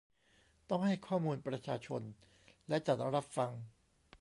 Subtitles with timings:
[0.69, 2.01] ต้องให้ข้อมูลประชาชน
[2.69, 3.51] และจัดรับฟัง